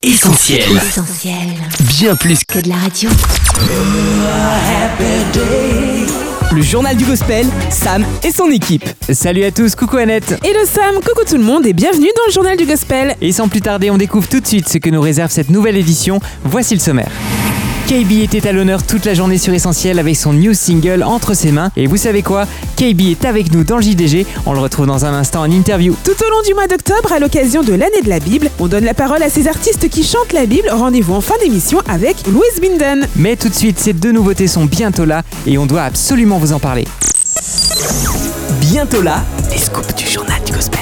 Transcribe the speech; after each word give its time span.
Essentiel. 0.00 0.62
Essentiel. 0.76 1.34
Bien 1.98 2.14
plus 2.14 2.44
Que 2.44 2.60
de 2.60 2.68
la 2.68 2.76
radio. 2.76 3.10
Le 6.52 6.62
journal 6.62 6.96
du 6.96 7.04
gospel, 7.04 7.44
Sam 7.68 8.06
et 8.22 8.30
son 8.30 8.48
équipe. 8.48 8.84
Salut 9.12 9.42
à 9.42 9.50
tous, 9.50 9.74
coucou 9.74 9.96
Annette 9.96 10.38
Hello 10.44 10.60
Sam, 10.66 10.94
coucou 11.04 11.24
tout 11.28 11.36
le 11.36 11.42
monde 11.42 11.66
et 11.66 11.72
bienvenue 11.72 12.10
dans 12.16 12.26
le 12.28 12.32
journal 12.32 12.56
du 12.56 12.64
gospel. 12.64 13.16
Et 13.20 13.32
sans 13.32 13.48
plus 13.48 13.60
tarder, 13.60 13.90
on 13.90 13.98
découvre 13.98 14.28
tout 14.28 14.38
de 14.38 14.46
suite 14.46 14.68
ce 14.68 14.78
que 14.78 14.88
nous 14.88 15.00
réserve 15.00 15.32
cette 15.32 15.50
nouvelle 15.50 15.76
édition. 15.76 16.20
Voici 16.44 16.74
le 16.74 16.80
sommaire. 16.80 17.10
KB 17.88 18.22
était 18.22 18.46
à 18.46 18.52
l'honneur 18.52 18.82
toute 18.82 19.06
la 19.06 19.14
journée 19.14 19.38
sur 19.38 19.54
Essentiel 19.54 19.98
avec 19.98 20.14
son 20.14 20.34
new 20.34 20.52
single 20.52 21.02
entre 21.02 21.32
ses 21.32 21.52
mains. 21.52 21.70
Et 21.74 21.86
vous 21.86 21.96
savez 21.96 22.20
quoi? 22.20 22.44
KB 22.76 23.00
est 23.00 23.24
avec 23.24 23.50
nous 23.50 23.64
dans 23.64 23.76
le 23.76 23.82
JDG. 23.82 24.26
On 24.44 24.52
le 24.52 24.58
retrouve 24.58 24.86
dans 24.86 25.06
un 25.06 25.14
instant 25.14 25.40
en 25.40 25.50
interview. 25.50 25.96
Tout 26.04 26.10
au 26.10 26.30
long 26.30 26.42
du 26.46 26.52
mois 26.52 26.66
d'octobre, 26.66 27.10
à 27.14 27.18
l'occasion 27.18 27.62
de 27.62 27.72
l'année 27.72 28.02
de 28.04 28.10
la 28.10 28.20
Bible, 28.20 28.50
on 28.58 28.66
donne 28.66 28.84
la 28.84 28.92
parole 28.92 29.22
à 29.22 29.30
ces 29.30 29.48
artistes 29.48 29.88
qui 29.88 30.04
chantent 30.04 30.34
la 30.34 30.44
Bible. 30.44 30.68
Rendez-vous 30.70 31.14
en 31.14 31.22
fin 31.22 31.38
d'émission 31.40 31.80
avec 31.88 32.26
Louise 32.26 32.60
Binden. 32.60 33.08
Mais 33.16 33.36
tout 33.36 33.48
de 33.48 33.54
suite, 33.54 33.78
ces 33.78 33.94
deux 33.94 34.12
nouveautés 34.12 34.48
sont 34.48 34.66
bientôt 34.66 35.06
là 35.06 35.22
et 35.46 35.56
on 35.56 35.64
doit 35.64 35.84
absolument 35.84 36.36
vous 36.36 36.52
en 36.52 36.58
parler. 36.58 36.84
Bientôt 38.60 39.00
là, 39.00 39.24
les 39.50 39.56
scoops 39.56 39.94
du 39.94 40.06
journal 40.06 40.42
du 40.44 40.52
gospel. 40.52 40.78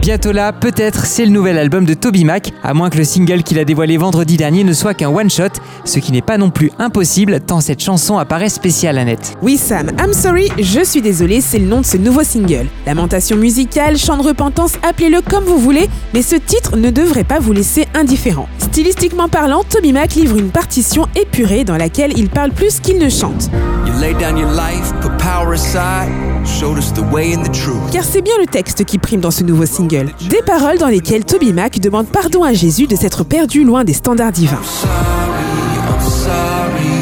Bientôt 0.00 0.32
là, 0.32 0.54
peut-être, 0.54 1.04
c'est 1.04 1.26
le 1.26 1.30
nouvel 1.30 1.58
album 1.58 1.84
de 1.84 1.92
Toby 1.92 2.24
Mac, 2.24 2.52
à 2.62 2.72
moins 2.72 2.88
que 2.88 2.96
le 2.96 3.04
single 3.04 3.42
qu'il 3.42 3.58
a 3.58 3.66
dévoilé 3.66 3.98
vendredi 3.98 4.38
dernier 4.38 4.64
ne 4.64 4.72
soit 4.72 4.94
qu'un 4.94 5.10
one-shot, 5.10 5.60
ce 5.84 5.98
qui 5.98 6.10
n'est 6.10 6.22
pas 6.22 6.38
non 6.38 6.48
plus 6.48 6.72
impossible 6.78 7.38
tant 7.40 7.60
cette 7.60 7.82
chanson 7.82 8.16
apparaît 8.16 8.48
spéciale 8.48 8.96
à 8.96 9.04
net. 9.04 9.36
Oui 9.42 9.58
Sam, 9.58 9.90
I'm 9.98 10.14
sorry, 10.14 10.48
je 10.58 10.82
suis 10.82 11.02
désolé, 11.02 11.42
c'est 11.42 11.58
le 11.58 11.66
nom 11.66 11.82
de 11.82 11.86
ce 11.86 11.98
nouveau 11.98 12.22
single. 12.22 12.66
Lamentation 12.86 13.36
musicale, 13.36 13.98
chant 13.98 14.16
de 14.16 14.22
repentance, 14.22 14.72
appelez-le 14.82 15.20
comme 15.20 15.44
vous 15.44 15.58
voulez, 15.58 15.90
mais 16.14 16.22
ce 16.22 16.36
titre 16.36 16.78
ne 16.78 16.88
devrait 16.88 17.24
pas 17.24 17.38
vous 17.38 17.52
laisser 17.52 17.86
indifférent. 17.92 18.48
Stylistiquement 18.58 19.28
parlant, 19.28 19.64
Toby 19.68 19.92
Mac 19.92 20.14
livre 20.14 20.38
une 20.38 20.50
partition 20.50 21.08
épurée 21.14 21.64
dans 21.64 21.76
laquelle 21.76 22.14
il 22.16 22.30
parle 22.30 22.52
plus 22.52 22.80
qu'il 22.80 22.98
ne 22.98 23.10
chante. 23.10 23.50
You 24.00 24.06
laid 24.06 24.18
down 24.18 24.38
your 24.38 24.50
life, 24.50 24.92
put 25.02 25.18
power 25.18 25.52
aside, 25.52 26.10
showed 26.46 26.78
us 26.78 26.90
the 26.92 27.02
way 27.12 27.34
and 27.34 27.44
the 27.44 27.50
truth. 27.52 27.90
Car 27.92 28.02
c'est 28.02 28.22
bien 28.22 28.34
le 28.40 28.46
texte 28.46 28.84
qui 28.84 28.98
prime 28.98 29.20
dans 29.20 29.30
ce 29.30 29.42
nouveau 29.42 29.66
single. 29.66 30.10
Des 30.28 30.42
paroles 30.42 30.78
dans 30.78 30.88
lesquelles 30.88 31.24
Toby 31.24 31.52
Mac 31.52 31.78
demande 31.80 32.06
pardon 32.06 32.42
à 32.42 32.54
Jésus 32.54 32.86
de 32.86 32.96
s'être 32.96 33.24
perdu 33.24 33.62
loin 33.62 33.84
des 33.84 33.92
standards 33.92 34.32
divins. 34.32 34.62
Sorry, 34.62 34.88
I'm 35.86 36.10
sorry. 36.10 36.99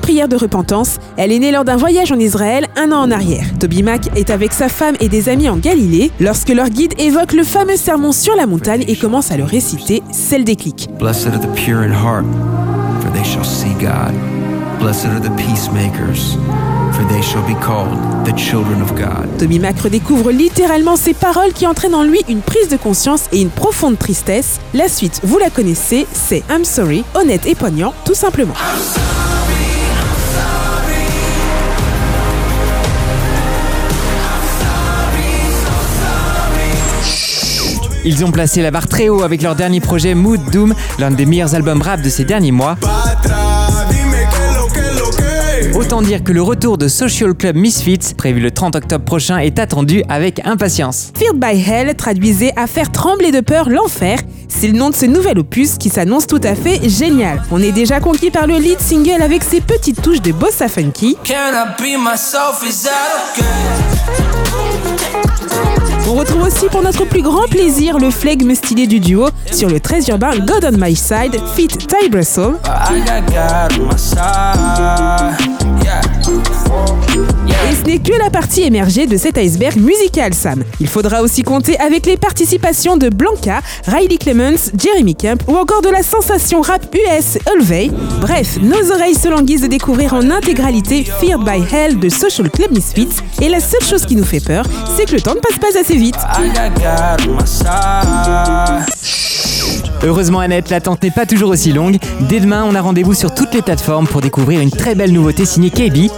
Prière 0.00 0.28
de 0.28 0.36
repentance, 0.36 0.96
elle 1.16 1.30
est 1.30 1.38
née 1.38 1.52
lors 1.52 1.64
d'un 1.64 1.76
voyage 1.76 2.10
en 2.10 2.18
Israël 2.18 2.66
un 2.76 2.90
an 2.92 3.02
en 3.02 3.10
arrière. 3.10 3.44
Toby 3.58 3.82
Mac 3.82 4.08
est 4.16 4.30
avec 4.30 4.52
sa 4.52 4.68
femme 4.68 4.96
et 5.00 5.08
des 5.08 5.28
amis 5.28 5.48
en 5.48 5.56
Galilée 5.56 6.10
lorsque 6.18 6.48
leur 6.48 6.68
guide 6.68 6.94
évoque 6.98 7.32
le 7.32 7.44
fameux 7.44 7.76
sermon 7.76 8.12
sur 8.12 8.34
la 8.34 8.46
montagne 8.46 8.84
et 8.88 8.96
commence 8.96 9.30
à 9.30 9.36
le 9.36 9.44
réciter, 9.44 10.02
c'est 10.10 10.38
le 10.38 10.44
déclic. 10.44 10.88
Blessed 10.98 11.28
are 11.28 11.40
the 11.40 11.54
pure 11.54 11.80
in 11.80 11.92
heart, 11.92 12.24
for 13.02 13.12
they 13.12 13.24
shall 13.24 13.44
see 13.44 13.74
God. 13.74 14.12
Blessed 14.80 15.06
are 15.06 15.20
the 15.20 15.30
peacemakers, 15.36 16.36
for 16.92 17.06
they 17.08 17.20
shall 17.20 17.42
be 17.42 17.54
called 17.60 17.90
the 18.24 18.34
children 18.34 18.80
of 18.80 18.94
God. 18.94 19.28
Toby 19.38 19.58
Mac 19.58 19.78
redécouvre 19.78 20.30
littéralement 20.30 20.96
ces 20.96 21.12
paroles 21.12 21.52
qui 21.52 21.66
entraînent 21.66 21.94
en 21.94 22.02
lui 22.02 22.20
une 22.28 22.40
prise 22.40 22.68
de 22.68 22.78
conscience 22.78 23.24
et 23.32 23.42
une 23.42 23.50
profonde 23.50 23.98
tristesse. 23.98 24.58
La 24.72 24.88
suite, 24.88 25.20
vous 25.22 25.38
la 25.38 25.50
connaissez, 25.50 26.06
c'est 26.12 26.42
I'm 26.50 26.64
sorry, 26.64 27.04
honnête 27.14 27.46
et 27.46 27.54
poignant, 27.54 27.92
tout 28.06 28.14
simplement. 28.14 28.54
Ils 38.10 38.24
ont 38.24 38.32
placé 38.32 38.60
la 38.60 38.72
barre 38.72 38.88
très 38.88 39.08
haut 39.08 39.22
avec 39.22 39.40
leur 39.40 39.54
dernier 39.54 39.78
projet 39.78 40.14
Mood 40.14 40.40
Doom, 40.50 40.74
l'un 40.98 41.12
des 41.12 41.26
meilleurs 41.26 41.54
albums 41.54 41.80
rap 41.80 42.02
de 42.02 42.08
ces 42.08 42.24
derniers 42.24 42.50
mois. 42.50 42.76
Autant 45.76 46.02
dire 46.02 46.24
que 46.24 46.32
le 46.32 46.42
retour 46.42 46.76
de 46.76 46.88
Social 46.88 47.34
Club 47.34 47.54
Misfits, 47.54 48.14
prévu 48.18 48.40
le 48.40 48.50
30 48.50 48.74
octobre 48.74 49.04
prochain, 49.04 49.38
est 49.38 49.60
attendu 49.60 50.02
avec 50.08 50.44
impatience. 50.44 51.12
Feared 51.16 51.38
by 51.38 51.56
Hell 51.56 51.94
traduisait 51.94 52.52
à 52.56 52.66
faire 52.66 52.90
trembler 52.90 53.30
de 53.30 53.38
peur 53.38 53.68
l'enfer. 53.70 54.18
C'est 54.48 54.66
le 54.66 54.76
nom 54.76 54.90
de 54.90 54.96
ce 54.96 55.06
nouvel 55.06 55.38
opus 55.38 55.78
qui 55.78 55.88
s'annonce 55.88 56.26
tout 56.26 56.40
à 56.42 56.56
fait 56.56 56.88
génial. 56.88 57.40
On 57.52 57.62
est 57.62 57.70
déjà 57.70 58.00
conquis 58.00 58.32
par 58.32 58.48
le 58.48 58.56
lead 58.56 58.80
single 58.80 59.22
avec 59.22 59.44
ses 59.44 59.60
petites 59.60 60.02
touches 60.02 60.20
de 60.20 60.32
bossa 60.32 60.66
funky. 60.66 61.16
Can 61.24 61.52
I 61.54 61.80
be 61.80 61.96
myself? 61.96 62.64
Is 62.68 62.82
that 62.82 63.38
okay? 63.38 64.29
On 66.10 66.14
retrouve 66.14 66.42
aussi 66.42 66.66
pour 66.66 66.82
notre 66.82 67.04
plus 67.04 67.22
grand 67.22 67.46
plaisir 67.46 67.96
le 67.98 68.10
flegme 68.10 68.52
stylé 68.56 68.88
du 68.88 68.98
duo 68.98 69.28
sur 69.52 69.68
le 69.68 69.78
très 69.78 70.02
urbain 70.08 70.36
God 70.40 70.64
on 70.64 70.76
My 70.76 70.96
Side, 70.96 71.40
fit 71.54 71.68
Ty. 71.68 72.10
Yeah. 75.84 76.59
Et 77.68 77.74
ce 77.74 77.82
n'est 77.82 77.98
que 77.98 78.16
la 78.18 78.30
partie 78.30 78.62
émergée 78.62 79.06
de 79.06 79.16
cet 79.16 79.36
iceberg 79.36 79.76
musical, 79.76 80.32
Sam. 80.34 80.64
Il 80.80 80.88
faudra 80.88 81.22
aussi 81.22 81.42
compter 81.42 81.78
avec 81.78 82.06
les 82.06 82.16
participations 82.16 82.96
de 82.96 83.08
Blanca, 83.08 83.60
Riley 83.86 84.16
Clemens, 84.16 84.70
Jeremy 84.76 85.14
Camp 85.14 85.42
ou 85.46 85.56
encore 85.56 85.82
de 85.82 85.88
la 85.90 86.02
sensation 86.02 86.62
rap 86.62 86.86
US 86.94 87.38
Ulvey. 87.54 87.90
Bref, 88.20 88.58
nos 88.62 88.90
oreilles 88.92 89.14
se 89.14 89.28
languissent 89.28 89.62
de 89.62 89.66
découvrir 89.66 90.14
en 90.14 90.30
intégralité 90.30 91.04
Feared 91.20 91.44
by 91.44 91.62
Hell 91.74 91.98
de 91.98 92.08
Social 92.08 92.50
Club 92.50 92.72
Misfits. 92.72 93.08
Et 93.42 93.48
la 93.48 93.60
seule 93.60 93.82
chose 93.82 94.06
qui 94.06 94.16
nous 94.16 94.24
fait 94.24 94.44
peur, 94.44 94.64
c'est 94.96 95.06
que 95.06 95.14
le 95.14 95.20
temps 95.20 95.34
ne 95.34 95.40
passe 95.40 95.58
pas 95.58 95.78
assez 95.78 95.96
vite. 95.96 96.16
Heureusement 100.02 100.40
Annette, 100.40 100.70
l'attente 100.70 101.02
n'est 101.02 101.10
pas 101.10 101.26
toujours 101.26 101.50
aussi 101.50 101.72
longue. 101.72 101.98
Dès 102.20 102.40
demain, 102.40 102.64
on 102.66 102.74
a 102.74 102.80
rendez-vous 102.80 103.12
sur 103.12 103.34
toutes 103.34 103.52
les 103.52 103.60
plateformes 103.60 104.06
pour 104.06 104.22
découvrir 104.22 104.60
une 104.60 104.70
très 104.70 104.94
belle 104.94 105.12
nouveauté 105.12 105.44
signée 105.44 105.68
KB. 105.68 106.10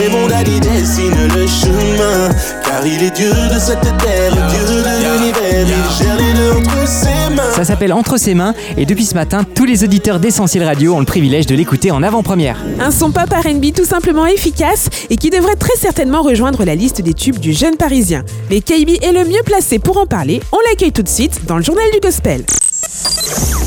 Mais 0.00 0.08
mon 0.10 0.26
daddy 0.26 0.58
dessine 0.60 1.28
le 1.34 1.46
chemin 1.46 2.30
Car 2.64 2.86
il 2.86 3.02
est 3.02 3.10
Dieu 3.10 3.30
de 3.30 3.58
cette 3.58 3.82
terre, 3.82 4.32
Dieu 4.32 4.66
de 4.66 5.18
l'univers 5.18 5.66
Il 5.66 6.02
gère 6.02 6.16
les 6.16 6.32
deux 6.32 6.52
entre 6.52 6.88
ses 6.88 7.34
mains 7.34 7.52
Ça 7.54 7.64
s'appelle 7.64 7.92
Entre 7.92 8.16
ses 8.16 8.32
mains 8.32 8.54
et 8.78 8.86
depuis 8.86 9.04
ce 9.04 9.14
matin, 9.14 9.44
tous 9.44 9.66
les 9.66 9.84
auditeurs 9.84 10.18
d'Essentiel 10.18 10.64
Radio 10.64 10.94
ont 10.94 11.00
le 11.00 11.04
privilège 11.04 11.46
de 11.46 11.54
l'écouter 11.54 11.90
en 11.90 12.02
avant-première. 12.02 12.56
Un 12.80 12.90
son 12.90 13.10
pop 13.10 13.28
R&B 13.28 13.74
tout 13.76 13.84
simplement 13.84 14.24
efficace 14.24 14.88
et 15.10 15.18
qui 15.18 15.28
devrait 15.28 15.56
très 15.56 15.76
certainement 15.76 16.22
rejoindre 16.22 16.64
la 16.64 16.74
liste 16.74 17.02
des 17.02 17.12
tubes 17.12 17.38
du 17.38 17.52
jeune 17.52 17.76
parisien. 17.76 18.24
Mais 18.48 18.62
KB 18.62 19.02
est 19.02 19.12
le 19.12 19.26
mieux 19.26 19.42
placé 19.44 19.78
pour 19.78 19.98
en 19.98 20.06
parler. 20.06 20.40
On 20.52 20.58
l'accueille 20.70 20.92
tout 20.92 21.02
de 21.02 21.08
suite 21.08 21.44
dans 21.46 21.58
le 21.58 21.62
journal 21.62 21.84
du 21.92 22.00
gospel. 22.00 22.44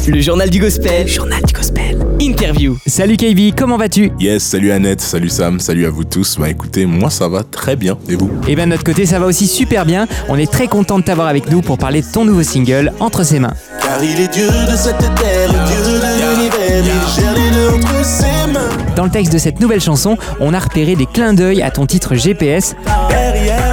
Le 0.07 0.19
journal 0.21 0.49
du 0.49 0.59
gospel. 0.59 1.07
Journal 1.07 1.41
du 1.43 1.53
gospel. 1.53 1.97
Interview. 2.19 2.77
Salut 2.85 3.15
KB, 3.15 3.55
comment 3.57 3.77
vas-tu? 3.77 4.11
Yes, 4.19 4.43
salut 4.43 4.71
Annette, 4.71 4.99
salut 5.01 5.29
Sam, 5.29 5.59
salut 5.59 5.85
à 5.85 5.89
vous 5.89 6.03
tous. 6.03 6.37
Bah 6.37 6.49
écoutez, 6.49 6.85
moi 6.85 7.09
ça 7.09 7.29
va 7.29 7.43
très 7.43 7.75
bien. 7.77 7.97
Et 8.09 8.15
vous? 8.15 8.29
Eh 8.47 8.55
bien 8.55 8.65
de 8.65 8.71
notre 8.71 8.83
côté, 8.83 9.05
ça 9.05 9.19
va 9.19 9.25
aussi 9.25 9.47
super 9.47 9.85
bien. 9.85 10.07
On 10.27 10.37
est 10.37 10.51
très 10.51 10.67
content 10.67 10.99
de 10.99 11.03
t'avoir 11.05 11.27
avec 11.27 11.49
nous 11.49 11.61
pour 11.61 11.77
parler 11.77 12.01
de 12.01 12.07
ton 12.11 12.25
nouveau 12.25 12.43
single 12.43 12.91
Entre 12.99 13.23
ses 13.23 13.39
mains. 13.39 13.53
Car 13.81 14.03
il 14.03 14.19
est 14.19 14.27
Dieu 14.27 14.47
de 14.47 14.75
cette 14.75 14.97
terre, 14.97 15.49
Dieu 15.49 15.83
de 15.83 16.35
l'univers 16.35 16.83
Il 16.83 17.21
gère 17.21 17.33
les 17.33 17.51
deux 17.51 17.69
entre 17.69 18.05
ses 18.05 18.51
mains 18.51 18.69
Dans 18.95 19.05
le 19.05 19.09
texte 19.11 19.31
de 19.31 19.37
cette 19.37 19.59
nouvelle 19.61 19.81
chanson, 19.81 20.17
on 20.39 20.53
a 20.53 20.59
repéré 20.59 20.95
des 20.95 21.05
clins 21.05 21.33
d'œil 21.33 21.61
à 21.61 21.71
ton 21.71 21.85
titre 21.85 22.15
GPS. 22.15 22.75
Derrière 23.09 23.72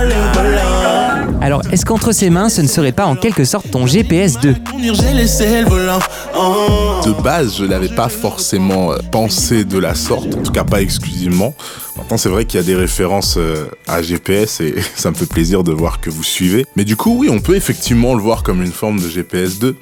Alors, 1.50 1.62
est-ce 1.72 1.84
qu'entre 1.84 2.12
ses 2.12 2.30
mains, 2.30 2.48
ce 2.48 2.60
ne 2.60 2.68
serait 2.68 2.92
pas 2.92 3.06
en 3.06 3.16
quelque 3.16 3.44
sorte 3.44 3.72
ton 3.72 3.84
GPS 3.84 4.38
2 4.38 4.54
Conduire, 4.70 4.94
j'ai 4.94 5.12
laissé 5.12 5.62
le 5.62 5.68
volant 5.68 5.98
Oh. 6.38 7.00
De 7.04 7.10
base, 7.24 7.56
je 7.58 7.64
l'avais 7.64 7.88
pas 7.88 8.08
forcément 8.08 8.92
euh, 8.92 8.98
pensé 9.10 9.64
de 9.64 9.76
la 9.76 9.96
sorte, 9.96 10.32
en 10.32 10.42
tout 10.42 10.52
cas 10.52 10.62
pas 10.62 10.80
exclusivement. 10.80 11.56
Maintenant, 11.96 12.18
c'est 12.18 12.28
vrai 12.28 12.44
qu'il 12.44 12.60
y 12.60 12.62
a 12.62 12.64
des 12.64 12.76
références 12.76 13.34
euh, 13.36 13.66
à 13.88 14.00
GPS 14.00 14.60
et 14.60 14.76
ça 14.94 15.10
me 15.10 15.16
fait 15.16 15.26
plaisir 15.26 15.64
de 15.64 15.72
voir 15.72 16.00
que 16.00 16.08
vous 16.08 16.22
suivez. 16.22 16.66
Mais 16.76 16.84
du 16.84 16.94
coup, 16.94 17.16
oui, 17.18 17.28
on 17.28 17.40
peut 17.40 17.56
effectivement 17.56 18.14
le 18.14 18.22
voir 18.22 18.44
comme 18.44 18.62
une 18.62 18.70
forme 18.70 19.00
de 19.00 19.08
GPS 19.08 19.58
2. 19.58 19.74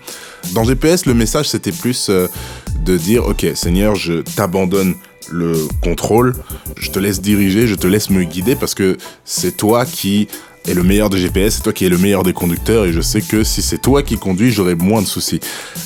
Dans 0.55 0.65
GPS, 0.65 1.05
le 1.05 1.13
message 1.13 1.51
c'était 1.51 1.73
plus 1.73 2.09
euh, 2.09 2.29
de 2.83 2.97
dire 2.97 3.27
OK, 3.27 3.45
Seigneur, 3.55 3.95
je 3.95 4.23
t'abandonne 4.23 4.95
le 5.31 5.69
contrôle, 5.83 6.35
je 6.79 6.91
te 6.91 6.99
laisse 6.99 7.21
diriger, 7.21 7.67
je 7.67 7.75
te 7.75 7.87
laisse 7.87 8.09
me 8.09 8.25
guider 8.25 8.57
parce 8.57 8.75
que 8.75 8.97
c'est 9.27 9.57
toi 9.57 9.85
qui 9.85 10.29
est 10.69 10.75
le 10.75 10.83
meilleur 10.83 11.09
des 11.09 11.19
GPS, 11.19 11.57
c'est 11.57 11.63
toi 11.63 11.73
qui 11.73 11.87
es 11.87 11.89
le 11.89 11.99
meilleur 11.99 12.23
des 12.23 12.33
conducteurs 12.33 12.85
et 12.85 12.93
je 12.93 13.01
sais 13.01 13.23
que 13.23 13.43
si 13.43 13.63
c'est 13.63 13.79
toi 13.79 14.03
qui 14.03 14.19
conduis, 14.19 14.51
j'aurai 14.51 14.75
moins 14.75 15.01
de 15.01 15.07
soucis. 15.07 15.41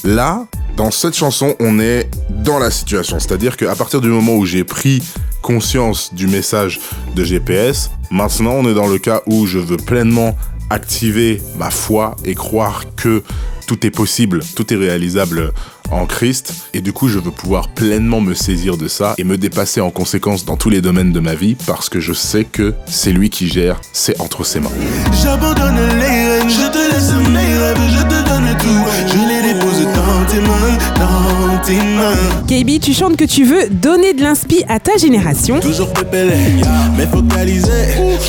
Là, 0.04 0.46
dans 0.76 0.90
cette 0.90 1.14
chanson, 1.14 1.54
on 1.60 1.78
est 1.78 2.08
dans 2.30 2.58
la 2.58 2.70
situation, 2.70 3.20
c'est-à-dire 3.20 3.56
qu'à 3.56 3.76
partir 3.76 4.00
du 4.00 4.08
moment 4.08 4.34
où 4.34 4.44
j'ai 4.44 4.64
pris 4.64 5.02
conscience 5.40 6.12
du 6.14 6.26
message 6.26 6.80
de 7.14 7.24
GPS, 7.24 7.90
maintenant 8.10 8.52
on 8.52 8.68
est 8.68 8.74
dans 8.74 8.88
le 8.88 8.98
cas 8.98 9.22
où 9.26 9.46
je 9.46 9.58
veux 9.58 9.76
pleinement 9.76 10.36
activer 10.70 11.40
ma 11.58 11.70
foi 11.70 12.16
et 12.24 12.34
croire 12.34 12.84
que 12.96 13.22
tout 13.72 13.86
est 13.86 13.90
possible, 13.90 14.40
tout 14.54 14.70
est 14.74 14.76
réalisable 14.76 15.50
en 15.90 16.04
Christ. 16.04 16.52
Et 16.74 16.82
du 16.82 16.92
coup, 16.92 17.08
je 17.08 17.18
veux 17.18 17.30
pouvoir 17.30 17.68
pleinement 17.68 18.20
me 18.20 18.34
saisir 18.34 18.76
de 18.76 18.86
ça 18.86 19.14
et 19.16 19.24
me 19.24 19.38
dépasser 19.38 19.80
en 19.80 19.90
conséquence 19.90 20.44
dans 20.44 20.58
tous 20.58 20.68
les 20.68 20.82
domaines 20.82 21.10
de 21.10 21.20
ma 21.20 21.34
vie 21.34 21.56
parce 21.66 21.88
que 21.88 21.98
je 21.98 22.12
sais 22.12 22.44
que 22.44 22.74
c'est 22.84 23.12
lui 23.12 23.30
qui 23.30 23.48
gère, 23.48 23.80
c'est 23.94 24.20
entre 24.20 24.44
ses 24.44 24.60
mains. 24.60 24.68
Rênes, 26.42 26.50
je 26.50 26.70
te 26.70 26.78
laisse 26.78 27.12
mes 27.30 27.58
rêves, 27.58 27.76
je 27.88 28.02
te 28.02 28.28
donne 28.28 28.56
tout. 28.58 28.84
Je 29.06 29.28
les 29.28 29.52
dépose 29.52 29.86
dans 29.94 30.24
tes 30.26 30.40
mains, 30.40 30.78
dans 30.98 31.58
tes 31.62 31.76
mains. 31.76 32.42
KB, 32.46 32.80
tu 32.80 32.92
chantes 32.92 33.16
que 33.16 33.24
tu 33.24 33.44
veux 33.44 33.68
donner 33.68 34.14
de 34.14 34.22
l'inspi 34.22 34.64
à 34.68 34.78
ta 34.78 34.96
génération. 34.96 35.60
Toujours 35.60 35.92
pépélé, 35.92 36.34
mais 36.96 37.06
focalisé. 37.06 37.70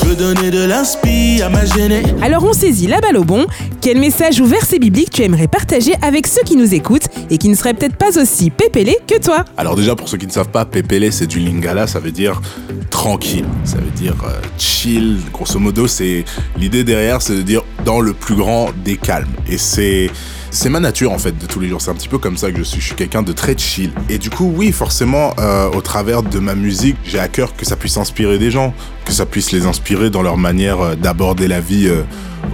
Je 0.01 0.05
veux 0.07 0.15
donner 0.15 0.51
de 0.51 0.65
l'inspi 0.65 1.41
à 1.41 1.49
ma 1.49 1.65
gênée. 1.65 2.03
Alors 2.21 2.43
on 2.43 2.53
saisit 2.53 2.87
la 2.87 3.01
balle 3.01 3.17
au 3.17 3.23
bon. 3.23 3.45
Quel 3.81 3.99
message 3.99 4.39
ou 4.39 4.45
verset 4.45 4.79
biblique 4.79 5.09
tu 5.09 5.23
aimerais 5.23 5.47
partager 5.47 5.93
avec 6.01 6.27
ceux 6.27 6.43
qui 6.43 6.55
nous 6.55 6.73
écoutent 6.73 7.07
et 7.29 7.37
qui 7.37 7.49
ne 7.49 7.55
seraient 7.55 7.73
peut-être 7.73 7.97
pas 7.97 8.17
aussi 8.19 8.49
pépélés 8.49 8.97
que 9.07 9.19
toi? 9.19 9.43
Alors 9.57 9.75
déjà, 9.75 9.95
pour 9.95 10.07
ceux 10.07 10.17
qui 10.17 10.27
ne 10.27 10.31
savent 10.31 10.49
pas, 10.49 10.65
pépélé, 10.65 11.11
c'est 11.11 11.27
du 11.27 11.39
lingala, 11.39 11.87
ça 11.87 11.99
veut 11.99 12.11
dire 12.11 12.41
tranquille, 12.89 13.45
ça 13.65 13.77
veut 13.77 13.91
dire 13.91 14.15
euh, 14.25 14.39
chill. 14.57 15.17
Grosso 15.33 15.59
modo, 15.59 15.87
c'est 15.87 16.23
l'idée 16.57 16.83
derrière, 16.83 17.21
c'est 17.21 17.35
de 17.35 17.41
dire 17.41 17.63
dans 17.83 17.99
le 18.03 18.13
plus 18.13 18.35
grand 18.35 18.69
des 18.83 18.97
calmes. 18.97 19.33
Et 19.47 19.57
c'est 19.57 20.09
c'est 20.53 20.69
ma 20.69 20.79
nature 20.79 21.11
en 21.11 21.17
fait 21.17 21.35
de 21.35 21.47
tous 21.47 21.59
les 21.59 21.67
jours. 21.67 21.81
C'est 21.81 21.89
un 21.89 21.95
petit 21.95 22.07
peu 22.07 22.19
comme 22.19 22.37
ça 22.37 22.51
que 22.51 22.57
je 22.59 22.63
suis. 22.63 22.79
Je 22.79 22.85
suis 22.85 22.95
quelqu'un 22.95 23.23
de 23.23 23.33
très 23.33 23.57
chill. 23.57 23.91
Et 24.07 24.19
du 24.19 24.29
coup, 24.29 24.53
oui, 24.55 24.71
forcément, 24.71 25.33
euh, 25.39 25.67
au 25.71 25.81
travers 25.81 26.21
de 26.21 26.37
ma 26.37 26.53
musique, 26.53 26.95
j'ai 27.03 27.19
à 27.19 27.27
cœur 27.27 27.55
que 27.55 27.65
ça 27.65 27.75
puisse 27.75 27.97
inspirer 27.97 28.37
des 28.37 28.51
gens, 28.51 28.71
que 29.03 29.11
ça 29.11 29.25
puisse 29.25 29.51
les 29.51 29.65
inspirer 29.65 30.11
dans 30.11 30.21
leur 30.21 30.37
manière 30.37 30.79
euh, 30.79 30.95
d'aborder 30.95 31.47
la 31.47 31.59
vie 31.59 31.87
euh, 31.87 32.03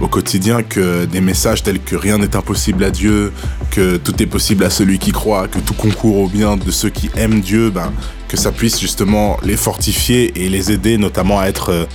au 0.00 0.08
quotidien, 0.08 0.62
que 0.62 1.04
des 1.04 1.20
messages 1.20 1.62
tels 1.62 1.78
que 1.78 1.94
rien 1.94 2.16
n'est 2.16 2.36
impossible 2.36 2.84
à 2.84 2.90
Dieu, 2.90 3.32
que 3.70 3.98
tout 3.98 4.22
est 4.22 4.26
possible 4.26 4.64
à 4.64 4.70
celui 4.70 4.98
qui 4.98 5.12
croit, 5.12 5.46
que 5.46 5.58
tout 5.58 5.74
concourt 5.74 6.16
au 6.20 6.28
bien 6.28 6.56
de 6.56 6.70
ceux 6.70 6.88
qui 6.88 7.10
aiment 7.16 7.40
Dieu, 7.40 7.68
ben, 7.68 7.92
que 8.28 8.38
ça 8.38 8.50
puisse 8.50 8.80
justement 8.80 9.36
les 9.42 9.56
fortifier 9.58 10.32
et 10.42 10.48
les 10.48 10.72
aider 10.72 10.96
notamment 10.96 11.38
à 11.38 11.48
être 11.48 11.86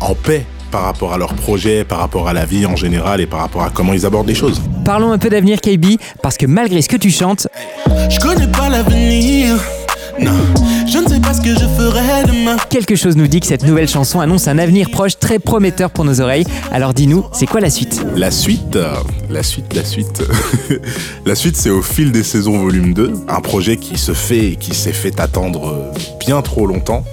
en 0.00 0.14
paix 0.14 0.46
par 0.70 0.82
rapport 0.82 1.12
à 1.12 1.18
leurs 1.18 1.34
projets, 1.34 1.84
par 1.84 1.98
rapport 1.98 2.28
à 2.28 2.32
la 2.32 2.44
vie 2.44 2.66
en 2.66 2.76
général 2.76 3.20
et 3.20 3.26
par 3.26 3.40
rapport 3.40 3.62
à 3.62 3.70
comment 3.70 3.92
ils 3.92 4.06
abordent 4.06 4.28
les 4.28 4.34
choses. 4.34 4.60
Parlons 4.84 5.12
un 5.12 5.18
peu 5.18 5.28
d'avenir 5.28 5.60
KB, 5.60 5.96
parce 6.22 6.36
que 6.36 6.46
malgré 6.46 6.82
ce 6.82 6.88
que 6.88 6.96
tu 6.96 7.10
chantes, 7.10 7.48
Je 8.10 8.18
connais 8.20 8.46
pas 8.48 8.68
l'avenir. 8.68 9.56
Non, 10.20 10.32
je 10.90 10.98
ne 10.98 11.06
sais 11.08 11.20
pas 11.20 11.32
ce 11.32 11.40
que 11.40 11.50
je 11.54 11.64
ferai 11.76 12.24
demain. 12.26 12.56
quelque 12.68 12.96
chose 12.96 13.16
nous 13.16 13.28
dit 13.28 13.38
que 13.38 13.46
cette 13.46 13.62
nouvelle 13.64 13.86
chanson 13.88 14.18
annonce 14.18 14.48
un 14.48 14.58
avenir 14.58 14.90
proche 14.90 15.16
très 15.18 15.38
prometteur 15.38 15.90
pour 15.90 16.04
nos 16.04 16.20
oreilles. 16.20 16.44
Alors 16.72 16.92
dis-nous, 16.92 17.24
c'est 17.32 17.46
quoi 17.46 17.60
la 17.60 17.70
suite? 17.70 18.02
La 18.16 18.32
suite, 18.32 18.74
euh, 18.74 18.94
la 19.30 19.44
suite, 19.44 19.74
la 19.74 19.84
suite. 19.84 20.24
la 21.26 21.36
suite, 21.36 21.56
c'est 21.56 21.70
au 21.70 21.82
fil 21.82 22.10
des 22.10 22.24
saisons 22.24 22.58
volume 22.58 22.94
2, 22.94 23.12
un 23.28 23.40
projet 23.40 23.76
qui 23.76 23.96
se 23.96 24.12
fait 24.12 24.48
et 24.52 24.56
qui 24.56 24.74
s'est 24.74 24.92
fait 24.92 25.20
attendre 25.20 25.68
euh, 25.68 25.98
bien 26.18 26.42
trop 26.42 26.66
longtemps. 26.66 27.04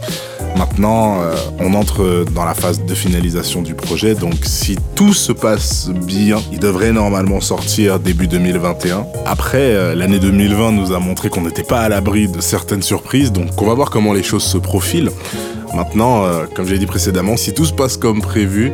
Maintenant, 0.58 1.22
euh, 1.22 1.36
on 1.60 1.74
entre 1.74 2.26
dans 2.34 2.46
la 2.46 2.54
phase 2.54 2.86
de 2.86 2.96
finalisation 2.96 3.62
du 3.62 3.76
projet, 3.76 4.16
donc 4.16 4.36
si 4.44 4.78
tout 4.96 5.14
se 5.14 5.34
passe 5.34 5.90
bien, 5.90 6.38
il 6.52 6.60
devrait 6.60 6.94
normalement 6.94 7.42
sortir 7.42 8.00
début 8.00 8.28
2021. 8.28 9.06
Après, 9.26 9.58
euh, 9.58 9.96
l'année 9.96 10.20
2020 10.20 10.72
nous 10.72 10.94
a 10.94 11.00
montré 11.00 11.30
qu'on 11.30 11.42
n'était 11.42 11.64
pas 11.64 11.82
à 11.82 11.90
l'abri 11.90 12.30
de 12.30 12.40
certaines 12.40 12.84
surprises, 12.84 13.34
donc 13.34 13.62
on 13.62 13.66
va 13.66 13.74
voir 13.74 13.90
comment 13.90 14.14
les 14.14 14.24
choses 14.24 14.44
se 14.44 14.58
profilent. 14.58 15.12
Maintenant, 15.76 16.24
euh, 16.24 16.46
comme 16.56 16.66
j'ai 16.66 16.78
dit 16.78 16.86
précédemment, 16.86 17.36
si 17.36 17.54
tout 17.54 17.66
se 17.66 17.74
passe 17.74 17.98
comme 17.98 18.22
prévu, 18.22 18.72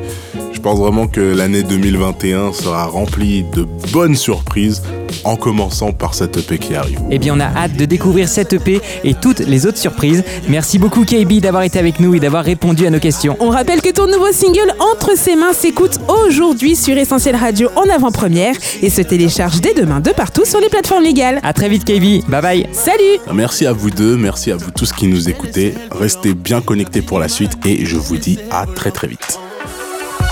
pense 0.61 0.79
vraiment 0.79 1.07
que 1.07 1.21
l'année 1.21 1.63
2021 1.63 2.53
sera 2.53 2.85
remplie 2.85 3.43
de 3.43 3.65
bonnes 3.91 4.15
surprises, 4.15 4.81
en 5.23 5.35
commençant 5.35 5.91
par 5.91 6.13
cette 6.13 6.37
EP 6.37 6.57
qui 6.57 6.75
arrive. 6.75 6.99
Eh 7.09 7.19
bien, 7.19 7.35
on 7.35 7.39
a 7.39 7.45
hâte 7.45 7.75
de 7.75 7.85
découvrir 7.85 8.29
cette 8.29 8.53
EP 8.53 8.81
et 9.03 9.13
toutes 9.13 9.39
les 9.39 9.65
autres 9.65 9.77
surprises. 9.77 10.23
Merci 10.47 10.79
beaucoup 10.79 11.03
KB 11.03 11.39
d'avoir 11.39 11.63
été 11.63 11.79
avec 11.79 11.99
nous 11.99 12.15
et 12.15 12.19
d'avoir 12.19 12.43
répondu 12.43 12.85
à 12.85 12.89
nos 12.89 12.99
questions. 12.99 13.35
On 13.39 13.49
rappelle 13.49 13.81
que 13.81 13.91
ton 13.91 14.07
nouveau 14.07 14.31
single 14.31 14.73
Entre 14.79 15.17
ses 15.17 15.35
mains 15.35 15.53
s'écoute 15.53 15.99
aujourd'hui 16.07 16.75
sur 16.75 16.97
Essentiel 16.97 17.35
Radio 17.35 17.69
en 17.75 17.89
avant-première 17.93 18.55
et 18.81 18.89
se 18.89 19.01
télécharge 19.01 19.61
dès 19.61 19.73
demain 19.73 19.99
de 19.99 20.11
partout 20.11 20.45
sur 20.45 20.59
les 20.59 20.69
plateformes 20.69 21.03
légales. 21.03 21.39
À 21.43 21.53
très 21.53 21.69
vite 21.69 21.85
KB, 21.85 22.27
bye 22.29 22.41
bye 22.41 22.67
Salut 22.71 23.19
Merci 23.33 23.65
à 23.65 23.73
vous 23.73 23.89
deux, 23.89 24.15
merci 24.15 24.51
à 24.51 24.55
vous 24.55 24.71
tous 24.71 24.91
qui 24.93 25.07
nous 25.07 25.29
écoutez. 25.29 25.73
Restez 25.91 26.33
bien 26.33 26.61
connectés 26.61 27.01
pour 27.01 27.19
la 27.19 27.27
suite 27.27 27.53
et 27.65 27.85
je 27.85 27.97
vous 27.97 28.17
dis 28.17 28.39
à 28.51 28.65
très 28.65 28.91
très 28.91 29.07
vite. 29.07 29.39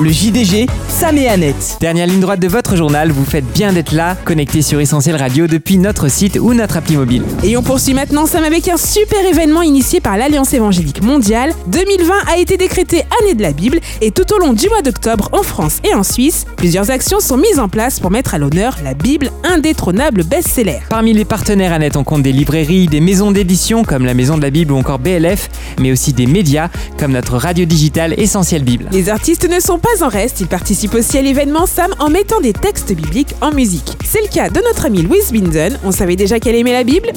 Le 0.01 0.11
JDG, 0.11 0.67
Sam 0.87 1.17
et 1.17 1.27
Annette. 1.27 1.77
Dernière 1.81 2.07
ligne 2.07 2.21
droite 2.21 2.39
de 2.39 2.47
votre 2.47 2.77
journal, 2.77 3.11
vous 3.11 3.25
faites 3.25 3.43
bien 3.51 3.73
d'être 3.73 3.91
là, 3.91 4.15
connecté 4.23 4.61
sur 4.61 4.79
Essentiel 4.79 5.17
Radio 5.17 5.45
depuis 5.45 5.77
notre 5.77 6.07
site 6.07 6.37
ou 6.39 6.53
notre 6.53 6.77
appli 6.77 6.95
mobile. 6.95 7.23
Et 7.43 7.57
on 7.57 7.63
poursuit 7.63 7.93
maintenant 7.93 8.25
Sam 8.25 8.45
avec 8.45 8.69
un 8.69 8.77
super 8.77 9.19
événement 9.25 9.61
initié 9.61 9.99
par 9.99 10.15
l'Alliance 10.15 10.53
évangélique 10.53 11.03
mondiale. 11.03 11.53
2020 11.67 12.13
a 12.31 12.37
été 12.37 12.55
décrété 12.55 13.03
année 13.21 13.33
de 13.33 13.41
la 13.41 13.51
Bible 13.51 13.81
et 13.99 14.11
tout 14.11 14.23
au 14.33 14.37
long 14.37 14.53
du 14.53 14.69
mois 14.69 14.81
d'octobre 14.81 15.27
en 15.33 15.43
France 15.43 15.79
et 15.83 15.93
en 15.93 16.03
Suisse, 16.03 16.45
plusieurs 16.55 16.91
actions 16.91 17.19
sont 17.19 17.35
mises 17.35 17.59
en 17.59 17.67
place 17.67 17.99
pour 17.99 18.09
mettre 18.09 18.33
à 18.33 18.37
l'honneur 18.37 18.77
la 18.81 18.93
Bible 18.93 19.31
indétrônable 19.43 20.23
best-seller. 20.23 20.79
Parmi 20.89 21.11
les 21.11 21.25
partenaires 21.25 21.73
Annette, 21.73 21.97
on 21.97 22.05
compte 22.05 22.23
des 22.23 22.31
librairies, 22.31 22.87
des 22.87 23.01
maisons 23.01 23.31
d'édition 23.31 23.83
comme 23.83 24.05
la 24.05 24.13
Maison 24.13 24.37
de 24.37 24.43
la 24.43 24.49
Bible 24.49 24.71
ou 24.71 24.77
encore 24.77 24.99
BLF, 24.99 25.49
mais 25.77 25.91
aussi 25.91 26.13
des 26.13 26.25
médias 26.25 26.69
comme 26.97 27.11
notre 27.11 27.35
radio 27.35 27.65
digitale 27.65 28.13
Essentiel 28.17 28.63
Bible. 28.63 28.85
Les 28.93 29.09
artistes 29.09 29.49
ne 29.49 29.59
sont 29.59 29.77
pas 29.77 29.88
en 30.01 30.07
reste, 30.07 30.39
ils 30.39 30.47
participent 30.47 30.93
aussi 30.93 31.17
à 31.17 31.21
l'événement 31.21 31.65
Sam 31.65 31.93
en 31.99 32.09
mettant 32.09 32.39
des 32.39 32.53
textes 32.53 32.93
bibliques 32.93 33.35
en 33.41 33.51
musique. 33.51 33.97
C'est 34.05 34.21
le 34.21 34.27
cas 34.27 34.49
de 34.49 34.61
notre 34.61 34.85
ami 34.85 35.01
Louise 35.01 35.31
Binden. 35.31 35.77
On 35.83 35.91
savait 35.91 36.15
déjà 36.15 36.39
qu'elle 36.39 36.55
aimait 36.55 36.73
la 36.73 36.83
Bible 36.83 37.09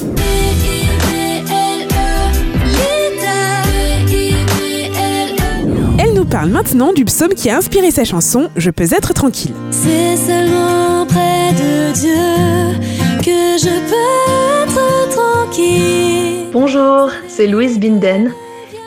Elle 5.99 6.13
nous 6.13 6.25
parle 6.25 6.49
maintenant 6.49 6.93
du 6.93 7.05
psaume 7.05 7.33
qui 7.35 7.49
a 7.49 7.57
inspiré 7.57 7.91
sa 7.91 8.03
chanson 8.03 8.49
Je 8.57 8.71
peux 8.71 8.91
être 8.91 9.13
tranquille. 9.13 9.53
C'est 9.71 10.17
seulement 10.17 11.05
près 11.05 11.53
de 11.53 11.93
Dieu 11.93 12.11
que 13.19 13.57
je 13.57 13.69
peux 13.89 14.63
être 14.63 15.09
tranquille. 15.15 16.49
Bonjour, 16.51 17.11
c'est 17.27 17.47
Louise 17.47 17.79
Binden 17.79 18.31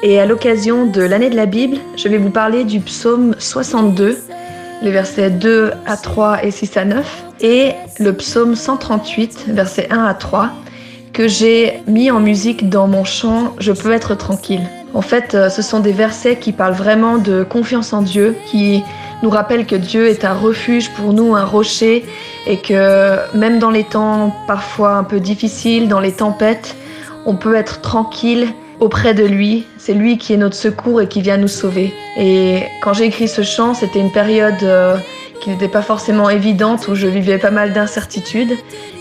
et 0.03 0.21
à 0.21 0.27
l'occasion 0.27 0.87
de 0.87 1.03
l'année 1.03 1.31
de 1.31 1.37
la 1.37 1.47
Bible, 1.47 1.79
je 1.97 2.09
vais 2.09 2.19
vous 2.19 2.31
parler 2.31 2.65
du 2.65 2.81
psaume 2.81 3.35
62, 3.39 4.19
les 4.83 4.91
versets 4.91 5.31
2 5.31 5.73
à 5.87 5.97
3 5.97 6.45
et 6.45 6.51
6 6.51 6.77
à 6.77 6.85
9, 6.85 7.25
et 7.41 7.73
le 7.99 8.13
psaume 8.13 8.55
138, 8.55 9.47
versets 9.49 9.89
1 9.91 10.05
à 10.05 10.15
3, 10.15 10.51
que 11.13 11.29
j'ai 11.29 11.81
mis 11.87 12.11
en 12.11 12.21
musique 12.21 12.69
dans 12.69 12.87
mon 12.87 13.05
chant 13.05 13.55
Je 13.59 13.73
peux 13.73 13.93
être 13.93 14.15
tranquille. 14.15 14.69
En 14.93 15.03
fait, 15.03 15.35
euh, 15.35 15.49
ce 15.49 15.63
sont 15.63 15.81
des 15.81 15.93
versets 15.93 16.37
qui 16.37 16.53
parlent 16.53 16.75
vraiment 16.75 17.17
de 17.17 17.43
confiance 17.43 17.93
en 17.93 18.03
Dieu, 18.03 18.37
qui 18.47 18.83
nous 19.23 19.31
rappellent 19.31 19.67
que 19.67 19.77
Dieu 19.77 20.09
est 20.09 20.25
un 20.27 20.35
refuge 20.35 20.91
pour 20.91 21.15
nous, 21.15 21.35
un 21.35 21.45
rocher, 21.45 22.05
et 22.47 22.59
que 22.59 23.17
même 23.37 23.59
dans 23.59 23.71
les 23.71 23.85
temps 23.85 24.35
parfois 24.47 24.93
un 24.93 25.05
peu 25.05 25.21
difficiles, 25.21 25.89
dans 25.89 26.01
les 26.01 26.13
tempêtes, 26.13 26.77
on 27.25 27.35
peut 27.35 27.55
être 27.55 27.81
tranquille 27.81 28.49
auprès 28.81 29.15
de 29.15 29.25
lui. 29.25 29.67
C'est 29.79 29.95
lui 29.95 30.19
qui 30.19 30.33
est 30.33 30.37
notre 30.37 30.57
secours 30.57 31.01
et 31.01 31.09
qui 31.09 31.23
vient 31.23 31.37
nous 31.37 31.49
sauver. 31.49 31.93
Et 32.17 32.63
quand 32.83 32.93
j'ai 32.93 33.05
écrit 33.05 33.29
ce 33.29 33.43
chant, 33.43 33.75
c'était 33.75 34.01
une 34.01 34.13
période 34.13 34.63
euh, 34.63 34.97
qui 35.41 35.51
n'était 35.51 35.69
pas 35.69 35.83
forcément 35.83 36.31
évidente, 36.31 36.89
où 36.89 36.95
je 36.95 37.07
vivais 37.07 37.39
pas 37.39 37.51
mal 37.51 37.73
d'incertitudes. 37.73 38.53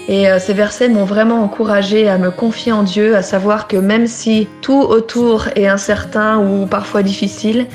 Et 0.08 0.30
euh, 0.30 0.40
ces 0.40 0.54
versets 0.54 0.90
m'ont 0.90 1.06
vraiment 1.06 1.44
encouragé 1.44 2.08
à 2.08 2.18
me 2.18 2.32
confier 2.32 2.72
en 2.72 2.84
Dieu, 2.84 3.16
à 3.16 3.22
savoir 3.22 3.68
que 3.68 3.78
même 3.78 4.08
si 4.08 4.48
tout 4.62 4.82
autour 4.82 5.48
est 5.56 5.68
incertain 5.68 6.38
ou 6.38 6.68
parfois 6.68 7.02
difficile, 7.02 7.66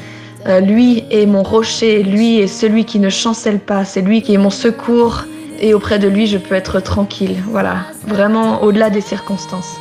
euh, 0.46 0.60
lui 0.60 1.04
est 1.10 1.26
mon 1.26 1.42
rocher, 1.42 2.02
lui 2.02 2.38
est 2.38 2.46
celui 2.46 2.84
qui 2.84 2.98
ne 2.98 3.10
chancelle 3.10 3.58
pas, 3.58 3.84
c'est 3.84 4.00
lui 4.00 4.22
qui 4.22 4.34
est 4.34 4.38
mon 4.38 4.50
secours. 4.50 5.24
Et 5.62 5.74
auprès 5.74 5.98
de 5.98 6.08
lui, 6.08 6.26
je 6.26 6.38
peux 6.38 6.54
être 6.54 6.80
tranquille. 6.80 7.36
Voilà, 7.48 7.78
vraiment 8.06 8.62
au-delà 8.62 8.88
des 8.88 9.02
circonstances. 9.02 9.76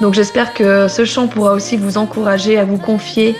Donc 0.00 0.14
j'espère 0.14 0.54
que 0.54 0.88
ce 0.88 1.04
chant 1.04 1.26
pourra 1.26 1.52
aussi 1.54 1.76
vous 1.76 1.98
encourager 1.98 2.58
à 2.58 2.64
vous 2.64 2.78
confier 2.78 3.36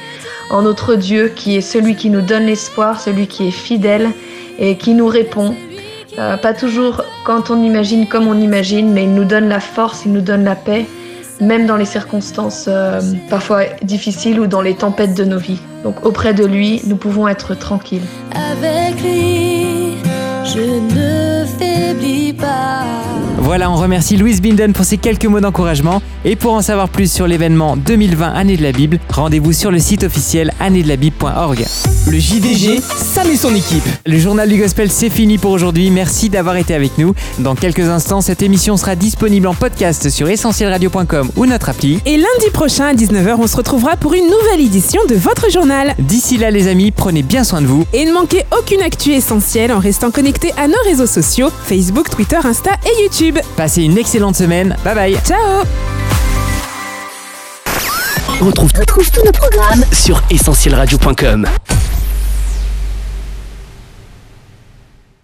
en 0.51 0.63
notre 0.63 0.95
Dieu 0.95 1.31
qui 1.35 1.57
est 1.57 1.61
celui 1.61 1.95
qui 1.95 2.11
nous 2.11 2.21
donne 2.21 2.47
l'espoir, 2.47 3.01
celui 3.01 3.27
qui 3.27 3.49
est 3.49 3.53
fidèle 3.53 4.11
et 4.59 4.77
qui 4.77 4.95
nous 4.95 5.07
répond. 5.07 5.55
Euh, 6.19 6.37
pas 6.37 6.53
toujours 6.53 7.05
quand 7.25 7.51
on 7.51 7.63
imagine 7.63 8.09
comme 8.09 8.27
on 8.27 8.41
imagine, 8.41 8.93
mais 8.93 9.05
il 9.05 9.15
nous 9.15 9.25
donne 9.25 9.49
la 9.49 9.61
force, 9.61 10.03
il 10.05 10.13
nous 10.13 10.21
donne 10.21 10.43
la 10.43 10.57
paix, 10.57 10.87
même 11.41 11.67
dans 11.67 11.77
les 11.77 11.85
circonstances 11.85 12.65
euh, 12.67 13.01
parfois 13.31 13.65
difficiles 13.83 14.41
ou 14.41 14.49
dans 14.49 14.63
les 14.63 14.75
tempêtes 14.75 15.15
de 15.15 15.25
nos 15.25 15.39
vies. 15.39 15.61
Donc 15.85 16.05
auprès 16.05 16.35
de 16.35 16.45
lui, 16.45 16.81
nous 16.87 16.97
pouvons 16.97 17.29
être 17.29 17.55
tranquilles. 17.55 18.03
Avec 18.33 19.01
lui, 19.01 19.99
je 20.45 20.61
ne 20.61 21.47
faiblis 21.47 22.33
pas. 22.33 23.08
Voilà, 23.49 23.71
on 23.71 23.77
remercie 23.77 24.19
Louise 24.19 24.43
Binden 24.43 24.75
pour 24.75 24.85
ces 24.85 24.99
quelques 24.99 25.25
mots 25.25 25.41
d'encouragement. 25.41 26.03
Et 26.27 26.37
pour 26.37 26.53
en 26.53 26.61
savoir 26.61 26.91
plus 26.91 27.11
sur 27.11 27.27
l'événement 27.27 27.79
2020 27.79 28.35
Année 28.35 28.59
de 28.59 28.63
la 28.63 28.73
Bible, 28.73 29.01
rendez-vous 29.09 29.55
sur 29.55 29.71
le 29.71 29.79
site 29.79 30.05
officiel 30.05 30.53
annéedelabib.org. 30.61 31.65
Le 32.11 32.19
JDG, 32.19 32.79
Sam 32.83 33.31
et 33.31 33.37
son 33.37 33.55
équipe. 33.55 33.85
Le 34.05 34.19
journal 34.19 34.51
du 34.51 34.59
gospel, 34.59 34.91
c'est 34.91 35.09
fini 35.09 35.39
pour 35.39 35.51
aujourd'hui. 35.53 35.91
Merci 35.91 36.29
d'avoir 36.29 36.57
été 36.57 36.75
avec 36.75 36.99
nous. 36.99 37.15
Dans 37.39 37.55
quelques 37.55 37.89
instants, 37.89 38.21
cette 38.21 38.43
émission 38.43 38.77
sera 38.77 38.97
disponible 38.97 39.47
en 39.47 39.55
podcast 39.55 40.11
sur 40.11 40.29
essentielradio.com 40.29 41.31
ou 41.37 41.47
notre 41.47 41.71
appli. 41.71 42.01
Et 42.05 42.19
lundi 42.19 42.51
prochain 42.53 42.85
à 42.89 42.95
19h, 42.95 43.37
on 43.39 43.47
se 43.47 43.57
retrouvera 43.57 43.97
pour 43.97 44.13
une 44.13 44.27
nouvelle 44.27 44.61
édition 44.61 45.01
de 45.09 45.15
votre 45.15 45.51
journal. 45.51 45.95
D'ici 45.99 46.37
là, 46.37 46.51
les 46.51 46.69
amis, 46.69 46.91
prenez 46.91 47.23
bien 47.23 47.45
soin 47.45 47.63
de 47.63 47.67
vous. 47.67 47.87
Et 47.95 48.05
ne 48.05 48.13
manquez 48.13 48.45
aucune 48.59 48.83
actu 48.83 49.13
essentielle 49.13 49.73
en 49.73 49.79
restant 49.79 50.11
connecté 50.11 50.53
à 50.59 50.69
nos 50.69 50.83
réseaux 50.85 51.07
sociaux 51.07 51.49
Facebook, 51.65 52.11
Twitter, 52.11 52.37
Insta 52.45 52.73
et 52.85 53.03
YouTube. 53.03 53.38
Passez 53.57 53.83
une 53.83 53.99
excellente 53.99 54.37
semaine. 54.37 54.77
Bye 54.85 54.95
bye. 54.95 55.19
Ciao 55.25 55.65
On 58.41 58.45
retrouve, 58.47 58.73
tous 58.87 59.11
nos 59.25 59.33
programmes 59.33 59.85
sur 59.93 60.23
essentielradio.com. 60.31 61.47